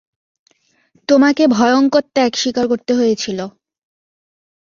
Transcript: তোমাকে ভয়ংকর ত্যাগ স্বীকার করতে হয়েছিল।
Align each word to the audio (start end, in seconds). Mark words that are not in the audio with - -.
তোমাকে 1.09 1.43
ভয়ংকর 1.55 2.03
ত্যাগ 2.15 2.31
স্বীকার 2.35 2.65
করতে 2.67 2.91
হয়েছিল। 2.95 3.39